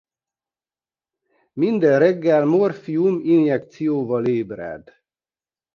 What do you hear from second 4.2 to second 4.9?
ébred.